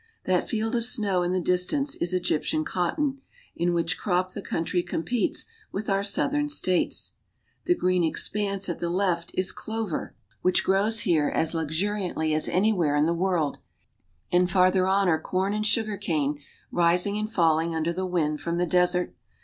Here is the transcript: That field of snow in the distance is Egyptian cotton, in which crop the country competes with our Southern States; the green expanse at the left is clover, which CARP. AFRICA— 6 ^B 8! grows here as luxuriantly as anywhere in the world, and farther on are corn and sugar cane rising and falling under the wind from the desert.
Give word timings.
That 0.23 0.49
field 0.49 0.75
of 0.75 0.83
snow 0.83 1.21
in 1.21 1.31
the 1.31 1.39
distance 1.39 1.93
is 1.97 2.11
Egyptian 2.11 2.65
cotton, 2.65 3.21
in 3.55 3.71
which 3.71 3.99
crop 3.99 4.31
the 4.33 4.41
country 4.41 4.81
competes 4.81 5.45
with 5.71 5.91
our 5.91 6.01
Southern 6.01 6.49
States; 6.49 7.11
the 7.65 7.75
green 7.75 8.03
expanse 8.03 8.67
at 8.67 8.79
the 8.79 8.89
left 8.89 9.29
is 9.35 9.51
clover, 9.51 10.15
which 10.41 10.63
CARP. 10.63 10.73
AFRICA— 10.73 10.79
6 10.81 10.81
^B 10.81 10.81
8! 10.81 10.81
grows 10.81 10.99
here 11.01 11.27
as 11.29 11.53
luxuriantly 11.53 12.33
as 12.33 12.49
anywhere 12.49 12.95
in 12.95 13.05
the 13.05 13.13
world, 13.13 13.59
and 14.31 14.49
farther 14.49 14.87
on 14.87 15.07
are 15.07 15.21
corn 15.21 15.53
and 15.53 15.67
sugar 15.67 15.97
cane 15.97 16.39
rising 16.71 17.15
and 17.19 17.31
falling 17.31 17.75
under 17.75 17.93
the 17.93 18.03
wind 18.07 18.41
from 18.41 18.57
the 18.57 18.65
desert. 18.65 19.13